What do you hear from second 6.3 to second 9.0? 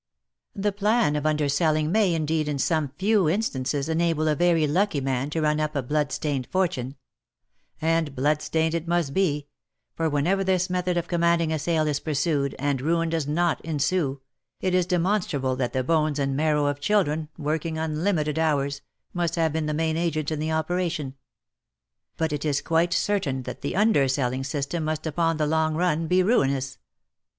fortune; and blood stained it